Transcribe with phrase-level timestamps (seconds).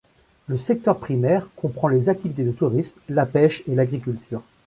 [0.47, 4.41] Le secteur primaire comprend les activités de tourisme, la pêche et l'agriculture.